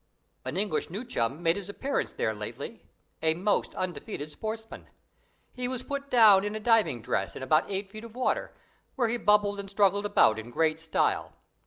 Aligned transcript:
An 0.45 0.57
English 0.57 0.89
new 0.89 1.05
chum 1.05 1.43
made 1.43 1.55
his 1.57 1.69
appearance 1.69 2.11
there 2.11 2.33
lately 2.33 2.81
a 3.21 3.35
most 3.35 3.75
undefeated 3.75 4.31
sportsman. 4.31 4.87
He 5.53 5.67
was 5.67 5.83
put 5.83 6.09
down 6.09 6.43
in 6.43 6.55
a 6.55 6.59
diving 6.59 7.03
dress 7.03 7.35
in 7.35 7.43
about 7.43 7.69
eight 7.69 7.91
feet 7.91 8.03
of 8.03 8.15
water, 8.15 8.51
where 8.95 9.09
he 9.09 9.17
bubbled 9.17 9.59
and 9.59 9.69
struggled 9.69 10.07
about 10.07 10.39
in 10.39 10.49
great 10.49 10.79
style. 10.79 11.33